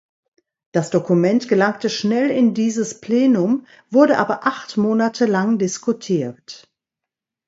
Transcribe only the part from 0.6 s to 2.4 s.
Das Dokument gelangte schnell